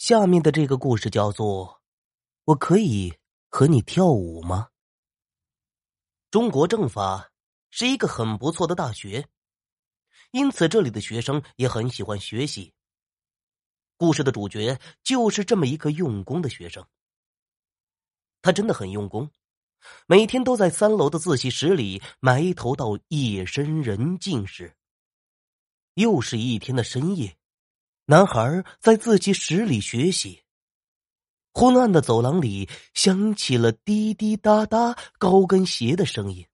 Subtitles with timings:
[0.00, 1.66] 下面的这个故事叫做
[2.44, 3.12] 《我可以
[3.50, 4.68] 和你跳舞吗》。
[6.30, 7.30] 中国政法
[7.68, 9.28] 是一个很不错的大学，
[10.30, 12.72] 因此这里的学生也很喜欢学习。
[13.98, 16.82] 故事的主角就是这么一个用功的学生，
[18.40, 19.30] 他真的很用功，
[20.06, 24.74] 每天都在三楼的自习室里埋头到夜深人静时。
[25.92, 27.36] 又是一天的深夜。
[28.10, 30.42] 男孩在自习室里学习，
[31.52, 36.44] 昏暗的走廊里响起了滴滴答答高跟鞋的声音。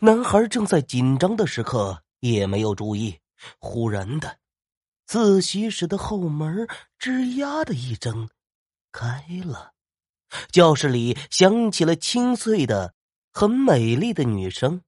[0.00, 3.16] 男孩正在紧张的时刻，也没有注意。
[3.60, 4.40] 忽然的，
[5.06, 6.66] 自习室的后门
[6.98, 8.28] 吱呀的一声
[8.90, 9.74] 开了，
[10.50, 12.92] 教室里响起了清脆的、
[13.32, 14.82] 很美丽的女声：“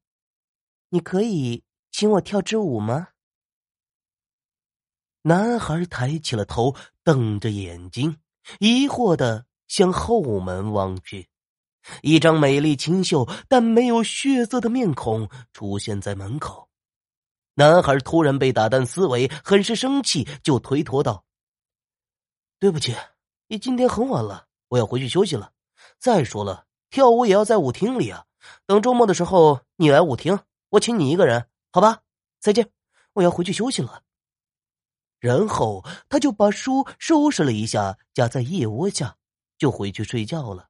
[0.91, 1.63] 你可以
[1.93, 3.07] 请我跳支舞吗？”
[5.29, 8.17] 男孩抬起了头，瞪着眼睛，
[8.61, 11.29] 疑惑的向后门望去。
[12.01, 16.69] 一张美丽清秀但没有血色的面孔出现在门口。
[17.55, 21.25] 男孩突然被打断思维，很是生气，就推脱道
[22.61, 22.95] ：“对不起，
[23.49, 25.51] 你今天很晚了，我要回去休息了。
[25.99, 28.27] 再说了，跳舞也要在舞厅里啊。
[28.65, 32.03] 等周末的时候你来舞厅，我请你一个人，好吧？
[32.39, 32.71] 再见，
[33.15, 34.03] 我要回去休息了。”
[35.19, 39.17] 然后他就把书收拾了一下，夹在腋窝下，
[39.57, 40.69] 就回去睡觉了。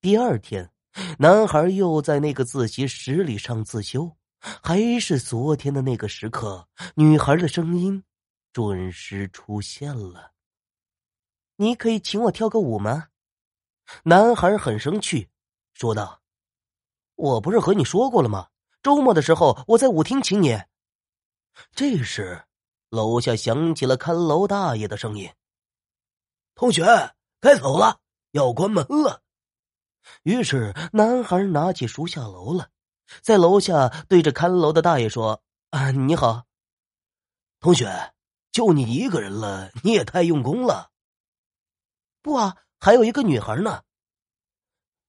[0.00, 0.72] 第二天，
[1.18, 4.16] 男孩又在那个自习室里上自修，
[4.62, 8.02] 还是昨天的那个时刻，女孩的声音
[8.52, 10.32] 准时出现了。
[11.56, 13.08] 你可以请我跳个舞吗？
[14.04, 15.28] 男孩很生气，
[15.74, 16.22] 说道
[17.16, 18.48] ：“我不是和你说过了吗？
[18.82, 20.62] 周末的时候我在舞厅请你。”
[21.74, 22.44] 这时。
[22.90, 25.30] 楼下响起了看楼大爷的声音
[26.54, 26.84] ：“同学，
[27.40, 29.22] 该走了，要关门了。”
[30.22, 32.70] 于是男孩拿起书下楼了，
[33.20, 36.46] 在楼下对着看楼的大爷说：“啊，你好，
[37.60, 38.14] 同学，
[38.50, 40.90] 就你一个人了，你也太用功了。
[42.22, 43.82] ”“不啊，还有一个女孩呢。”“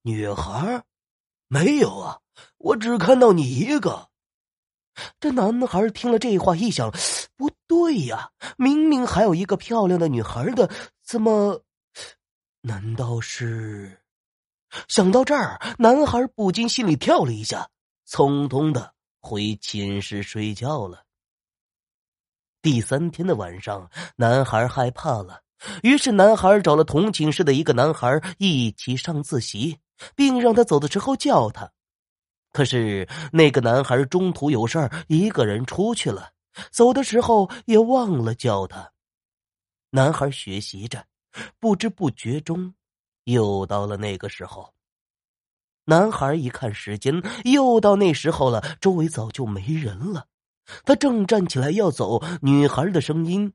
[0.03, 0.83] 女孩？
[1.47, 2.19] 没有啊，
[2.57, 4.09] 我只看到你一个。”
[5.21, 6.91] 这男孩听了这话，一想。
[7.39, 10.69] 不对呀，明明还有一个漂亮的女孩的，
[11.01, 11.63] 怎么？
[12.59, 14.01] 难道是？
[14.89, 17.69] 想到这儿，男孩不禁心里跳了一下，
[18.05, 21.05] 匆匆的回寝室睡觉了。
[22.61, 25.41] 第三天的晚上，男孩害怕了，
[25.81, 29.79] 于是男孩找了同寝室的一个男孩一起上自习，
[30.13, 31.71] 并让他走的时候叫他。
[32.51, 36.31] 可是那个男孩中途有事儿，一个人出去了。
[36.71, 38.91] 走的时候也忘了叫他。
[39.91, 41.07] 男孩学习着，
[41.59, 42.73] 不知不觉中，
[43.23, 44.73] 又到了那个时候。
[45.85, 50.27] 男孩一看时间，又到那时候了，周围早就没人了。
[50.85, 53.51] 他正站起来要走，女孩的声音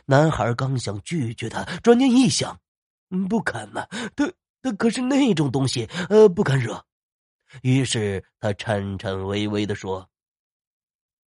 [0.06, 2.60] 男孩刚想拒绝他，转念一想，
[3.28, 3.86] 不肯呐，
[4.16, 4.32] 他。
[4.62, 6.84] 他可是那种东西，呃，不敢惹。
[7.62, 10.08] 于是他颤颤巍巍的说：“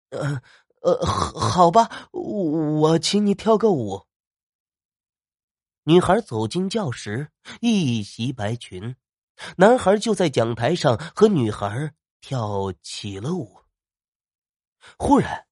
[0.09, 0.41] 呃，
[0.81, 4.05] 呃，好吧，我请你跳个舞。”
[5.83, 7.29] 女孩走进教室，
[7.61, 8.95] 一袭白裙，
[9.57, 13.59] 男孩就在讲台上和女孩跳起了舞。
[14.97, 15.45] 忽然，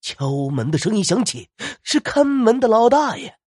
[0.00, 1.50] 敲门的声音响起，
[1.82, 3.38] 是看门的老大爷。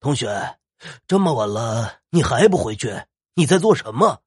[0.00, 0.58] 同学，
[1.06, 3.04] 这么晚了，你还不回去？
[3.34, 4.22] 你在做什么？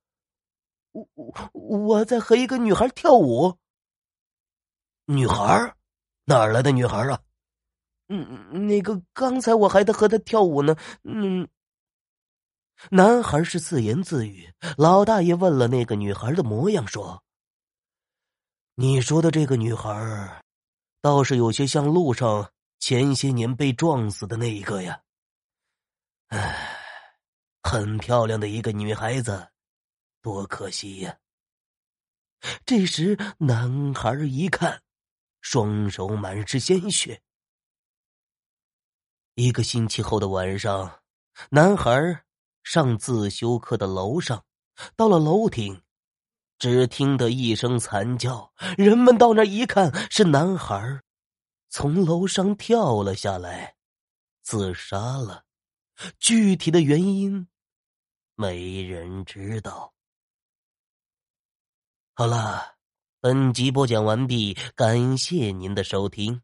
[0.91, 3.57] 我我我在和一个女孩跳舞。
[5.05, 5.75] 女孩？
[6.25, 7.19] 哪来的女孩啊？
[8.07, 10.75] 嗯，那个刚才我还在和她跳舞呢。
[11.03, 11.47] 嗯，
[12.89, 14.51] 男孩是自言自语。
[14.77, 17.23] 老大爷问了那个女孩的模样，说
[18.75, 20.43] ：“你说的这个女孩，
[21.01, 25.01] 倒是有些像路上前些年被撞死的那一个呀。”
[26.29, 26.77] 唉，
[27.63, 29.49] 很漂亮的一个女孩子，
[30.21, 31.17] 多可惜呀！
[32.65, 34.83] 这时，男孩一看，
[35.41, 37.21] 双手满是鲜血。
[39.33, 41.01] 一个星期后的晚上，
[41.49, 42.23] 男孩
[42.61, 44.45] 上自修课的楼上，
[44.95, 45.81] 到了楼顶，
[46.59, 48.53] 只听得一声惨叫。
[48.77, 51.01] 人们到那一看，是男孩
[51.69, 53.77] 从楼上跳了下来，
[54.43, 55.48] 自杀了。
[56.19, 57.47] 具体的原因
[58.35, 59.93] 没人知道。
[62.13, 62.75] 好了
[63.21, 66.41] 本集播讲完毕感谢您的收听。